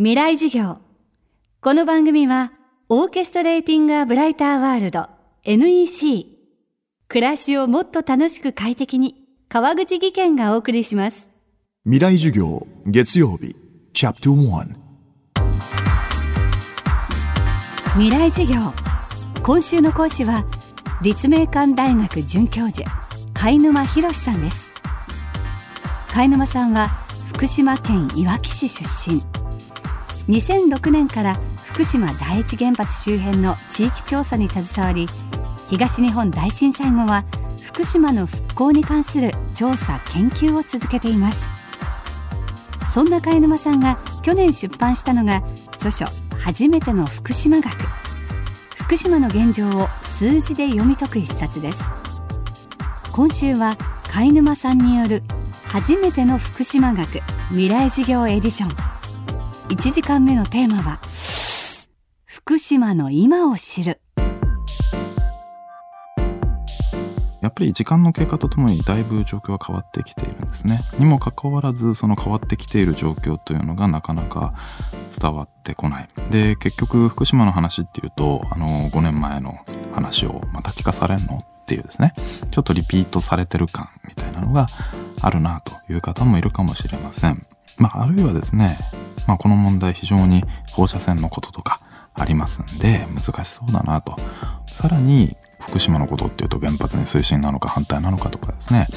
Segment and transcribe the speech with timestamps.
[0.00, 0.78] 未来授業。
[1.60, 2.52] この番組は
[2.88, 5.08] オーケストレーティング・ア・ブライター・ワールド
[5.42, 6.38] NEC
[7.08, 9.16] 暮らしをもっと楽しく快適に
[9.48, 11.28] 川口義賢がお送りします。
[11.82, 13.56] 未来授業月曜日
[13.92, 14.68] チャプター
[17.94, 18.72] 未来授業。
[19.42, 20.44] 今週の講師は
[21.02, 22.88] 立命館大学准教授
[23.34, 24.72] 貝沼博さんです。
[26.12, 26.86] 貝沼さんは
[27.34, 29.37] 福島県いわき市出身
[30.28, 31.34] 2006年から
[31.64, 35.08] 福島第一原発周辺の地域調査に携わり
[35.70, 37.24] 東日本大震災後は
[37.62, 41.46] 福島の復興に関する調査研究を続けています。
[42.90, 45.42] そんな貝沼さんが去年出版したのが
[45.74, 46.06] 著書
[46.38, 47.72] 初めての福島学。
[48.74, 51.84] 福島の現状を数字で読み解く一冊です。
[53.12, 53.76] 今週は
[54.10, 55.22] 貝沼さんによる
[55.64, 58.87] 初めての福島学未来事業エディション。
[59.68, 60.98] 1時間目のテーマは
[62.24, 64.00] 福島の今を知る
[67.42, 70.82] やっぱり時間の経過とともにだいぶ状況は変わってきているんですね。
[70.98, 74.54] にもかかわらずその変わってきている状況というのがなかなか
[75.20, 76.08] 伝わってこない。
[76.30, 79.58] で結局福島の話っていうとあの5年前の
[79.92, 82.14] 話をまた聞かされんのっていうですね
[82.50, 84.66] ちょっとリピートされてる感みたいなのが
[85.20, 87.46] あるなという方もいるかもしれません。
[87.78, 88.78] まあ、あるいはですね、
[89.28, 91.80] まあ、この問題非常に放射線のこととか
[92.18, 94.16] ありますんで難しそうだなと。
[94.66, 98.88] さらに福島のことっていうと原発に推進なのか反対なのかとかですね。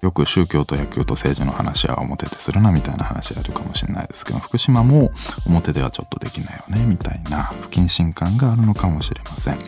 [0.00, 5.10] よく宗教と野球と政治の話は表でするなみたいな話あるかもしれないですけど福島も
[5.46, 9.58] 表ではちょっとできないよねみたいな不謹慎感があるのかもしれません。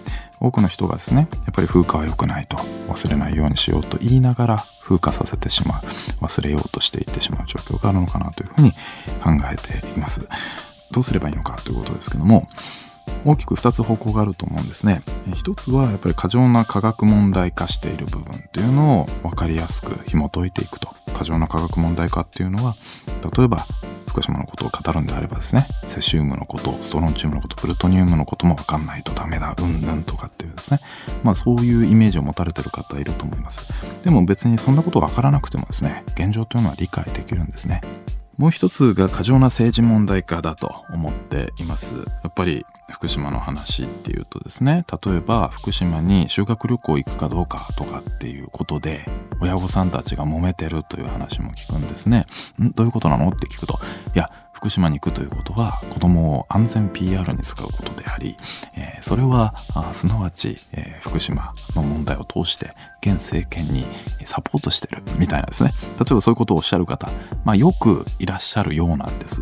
[0.40, 2.56] 多くの人がですねやっぱり風化は良くないと
[2.88, 8.72] 忘れないようにしようと言いながら風化させてしまう忘れようとしていってしまう状況があるのかなというふうに
[9.22, 10.26] 考えています。
[10.90, 12.48] どうすればいいのかということですけども
[13.24, 15.02] 大きく2つ方向があると思うんですね。
[15.34, 20.98] 一つはやっぱり過剰な科学問題化している部分っていうのを分かりやすく紐解いていくと。
[21.18, 22.76] 過剰な科学問題化っていうのは
[23.36, 23.66] 例えば
[24.08, 30.80] 福島のことを語るんであればですねセシウムのことストロンチウムのことプルトニウムのことも分かんないとダメだうんぬんとかっていうですね
[31.22, 33.62] まあそういうイメージを持たれてる方いると思います
[34.02, 37.80] でも別にそんなこと分からなくてもですね現状というのは理解できるんですね
[38.38, 41.96] もう一つが過剰な政治問題化だと思っています。
[41.96, 49.04] やっぱり福島の話っていうとですね例えば福島に修学旅行行くかどうかとかっていうことで
[49.40, 52.26] 親御さんたちが揉めてるという話も聞くんですね。
[52.62, 52.70] ん？
[52.70, 53.28] どういうことなの？
[53.28, 53.80] って聞くと
[54.14, 58.36] いや福島に行くということは子供を安全 PR に使うことであり、
[59.08, 59.54] それは
[59.94, 63.86] すなわち、えー、福島の問題を通して現政権に
[64.26, 65.72] サポートしてるみたいなんですね。
[65.98, 67.08] 例えばそういうことをおっしゃる方、
[67.42, 69.40] まあ、よくいらっしゃるようなんです。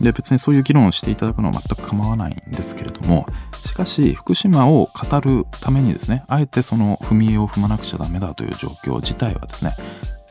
[0.00, 3.26] で別にそういう議論をしていただくのは全く構わないんですけれども
[3.66, 9.76] しかし福島を語るためにですねあえてその踏み絵を踏まなくちゃダメだという状況自体はですね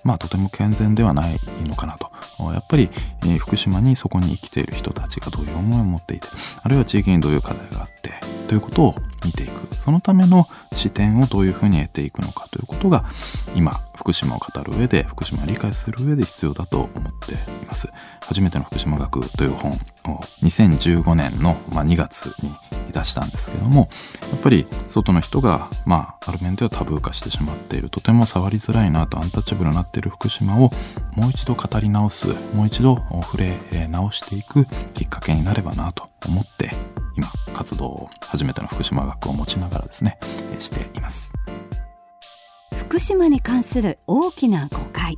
[0.03, 2.11] まあとても健全ではないのかなと。
[2.51, 2.89] やっぱり、
[3.21, 6.27] えー、福島にそこに生きている人たちがどういう思いを持っていて
[6.63, 9.73] あるいは地域にどういう課題があってということを見ていく。
[9.77, 13.03] そのための視点をどういうふうに得ていくのかということが
[13.55, 17.89] 今福島を語る上で福島を理解する上で必要だと思っています。
[18.21, 22.51] 初めての福島学という本を2015年の、まあ、2月に
[22.93, 23.89] 出したんですけども
[24.31, 30.71] やっぱり外の人がまあある面ではタブー化してしまっているとても触りづらいなとアンタッチャブルになっている福島を
[31.15, 36.71] もう一度語り直すもう一度触れ直していくきっかけになればなと思って
[37.17, 40.17] 今活動を初めての福島学を持ちながらですね
[40.59, 41.31] しています。
[42.75, 45.17] 福島に関する大きな誤解。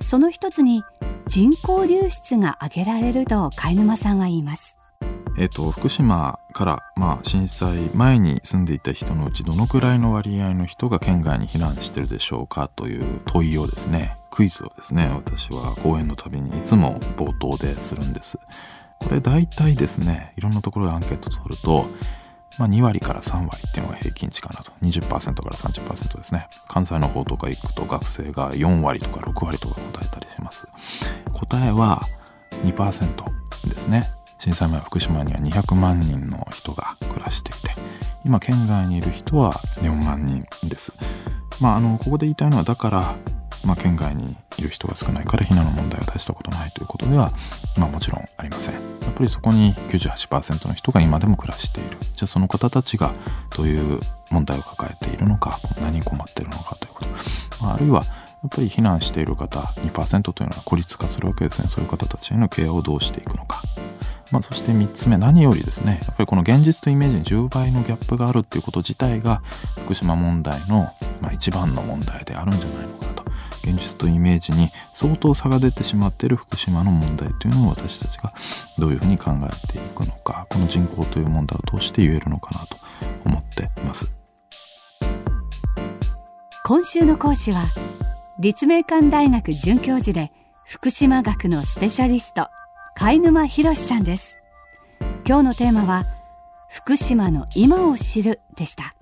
[0.00, 0.82] その一つに
[1.26, 4.76] 人口流出が挙げられると貝沼さんは言います。
[5.38, 18.38] えっと、福島から、まあ、震災前に住んでいた人のうちどのくらいの割合の人が県外に避難してるでしょうかという問いをですねクイズをですね私は講演のたびにいつも冒頭でするんです。
[18.98, 21.86] これ大体ですねいろんなところでアンケート取ると、
[22.58, 24.72] まあ、2割から3割っていうのが平均値かなと。
[24.82, 26.48] 20%から30%ですね。
[26.68, 30.66] 関西の方とか行くと学生が4割とか6割とか答えたりします。
[31.32, 32.02] 答えは
[32.62, 34.10] 2%ですね。
[34.42, 37.80] 震災前福島には200万人の人が暮らしていて
[38.24, 39.52] 今県外にいる人は
[39.82, 40.92] 4万人です。
[41.60, 43.16] まああのここで言いたいのはだから
[43.64, 47.32] まあ、県外にいる人が少ないから避難の問題は大したことないということでは、
[47.76, 48.74] まあ、もちろんありません。
[48.74, 51.96] やっぱりそこに98%の人が今でも暮らしている。
[52.00, 53.14] じゃあその方たちが
[53.56, 54.00] どういう
[54.30, 57.10] 問題を抱えているのか何に困っているのかということ、
[57.62, 61.68] まあ、あるいはやっぱり避難している方2%というのは孤立化するわけですね。
[61.70, 63.62] そういう方たちへのケアをどうしていくのか。
[64.32, 69.42] まあ、そして3つ目何よりですねやっぱりこの現実とイメージに10倍のギャップがあるっていうこと自体が
[69.84, 70.90] 福島問題の、
[71.20, 73.22] まあ、一番の問題であるんじゃないのかなと。
[73.62, 78.34] 現実とイメージに相当差が出てしまっている福島の問題というのを私たちが
[78.76, 80.46] どういうふうに考えていくのか。
[80.50, 82.76] この人口という問題を通して言えるのかなと
[83.24, 84.08] 思っています。
[86.64, 87.66] 今週の講師は
[88.40, 90.32] 立命館大学准教授で
[90.66, 92.48] 福島学のスペシャリスト。
[92.94, 94.36] 貝沼博さんです。
[95.26, 96.04] 今日のテーマは
[96.68, 98.94] 福島の今を知るでした。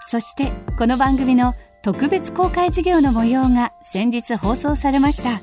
[0.00, 5.40] そしてこの番組の特別公開授業の模様が先日放送されました。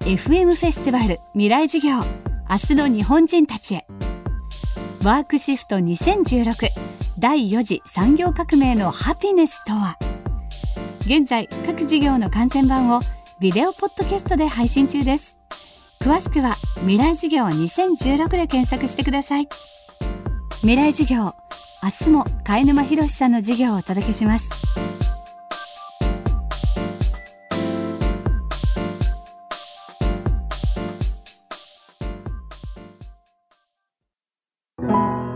[0.00, 1.96] FM フェスティバル未来授業
[2.50, 3.86] 明日の日本人たちへ。
[5.04, 6.70] ワークシフト2016
[7.18, 9.98] 第4次産業革命のハピネスとは。
[11.00, 13.00] 現在各授業の完全版を
[13.40, 15.41] ビデオポッドキャストで配信中です。
[16.02, 19.48] 詳しくは未来授業2016で検索してください。
[20.62, 21.32] 未来授業
[21.80, 24.50] 明日も貝沼博さんの授業をお届けします。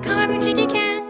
[0.03, 1.03] 川口技研。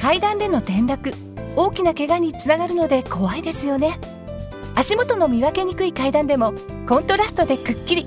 [0.00, 1.12] 階段での転落
[1.56, 3.98] 大きな怪我につながるので怖いですよね。
[4.76, 6.54] 足元の見分けにくい階段でも
[6.88, 8.06] コントラストでくっきり